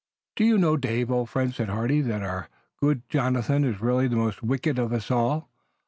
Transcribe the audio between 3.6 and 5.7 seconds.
is really the most wicked of us all?